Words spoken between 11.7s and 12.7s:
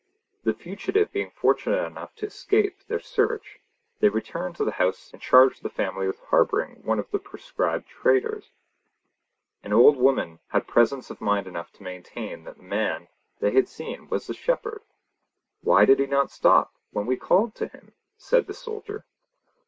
to maintain that the